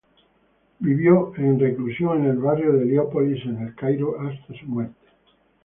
Vivió 0.79 1.31
en 1.37 1.59
reclusión 1.59 2.23
en 2.23 2.31
el 2.31 2.37
barrio 2.39 2.73
de 2.73 2.85
Heliópolis 2.85 3.45
de 3.45 3.65
El 3.67 3.75
Cairo 3.75 4.19
hasta 4.19 4.51
su 4.59 4.65
muerte. 4.65 4.95